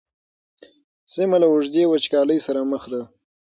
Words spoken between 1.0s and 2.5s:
سیمه له اوږدې وچکالۍ